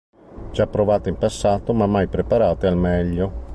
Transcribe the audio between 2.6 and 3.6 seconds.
al meglio.